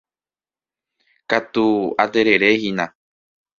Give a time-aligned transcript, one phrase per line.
[1.29, 1.65] Katu
[2.03, 2.85] atererehína.